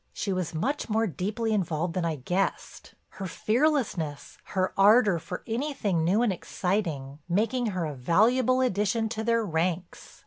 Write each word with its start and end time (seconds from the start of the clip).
She 0.13 0.33
was 0.33 0.55
much 0.55 0.89
more 0.89 1.05
deeply 1.05 1.53
involved 1.53 1.93
than 1.93 2.05
I 2.05 2.15
guessed. 2.15 2.95
Her 3.09 3.27
fearlessness, 3.27 4.39
her 4.45 4.73
ardor 4.75 5.19
for 5.19 5.43
anything 5.45 6.03
new 6.03 6.23
and 6.23 6.33
exciting, 6.33 7.19
making 7.29 7.67
her 7.67 7.85
a 7.85 7.93
valuable 7.93 8.61
addition 8.61 9.09
to 9.09 9.23
their 9.23 9.45
ranks. 9.45 10.19